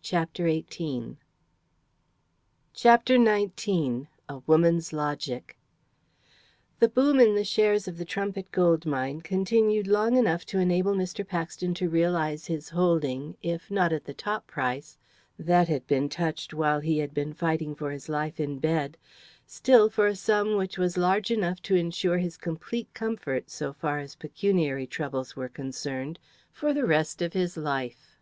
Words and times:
CHAPTER 0.00 0.48
XIX 0.48 1.16
A 2.82 4.38
WOMAN'S 4.46 4.92
LOGIC 4.94 5.58
The 6.78 6.88
boom 6.88 7.20
in 7.20 7.34
the 7.34 7.44
shares 7.44 7.86
of 7.86 7.98
the 7.98 8.06
Trumpit 8.06 8.50
Gold 8.52 8.86
Mine 8.86 9.20
continued 9.20 9.86
long 9.86 10.16
enough 10.16 10.46
to 10.46 10.58
enable 10.58 10.94
Mr. 10.94 11.28
Paxton 11.28 11.74
to 11.74 11.90
realise 11.90 12.46
his 12.46 12.70
holding, 12.70 13.36
if 13.42 13.70
not 13.70 13.92
at 13.92 14.04
the 14.04 14.14
top 14.14 14.46
price 14.46 14.96
that 15.38 15.68
had 15.68 15.86
been 15.86 16.08
touched 16.08 16.54
while 16.54 16.80
he 16.80 16.96
had 16.96 17.12
been 17.12 17.34
fighting 17.34 17.74
for 17.74 17.90
his 17.90 18.08
life 18.08 18.40
in 18.40 18.58
bed 18.60 18.96
still 19.44 19.90
for 19.90 20.06
a 20.06 20.16
sum 20.16 20.56
which 20.56 20.78
was 20.78 20.96
large 20.96 21.30
enough 21.30 21.60
to 21.60 21.74
ensure 21.76 22.16
his 22.16 22.38
complete 22.38 22.88
comfort, 22.94 23.50
so 23.50 23.74
far 23.74 23.98
as 23.98 24.14
pecuniary 24.14 24.86
troubles 24.86 25.36
were 25.36 25.50
concerned, 25.50 26.18
for 26.50 26.72
the 26.72 26.86
rest 26.86 27.20
of 27.20 27.34
his 27.34 27.58
life. 27.58 28.16